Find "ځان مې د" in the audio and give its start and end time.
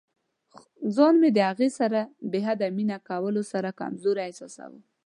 0.95-1.39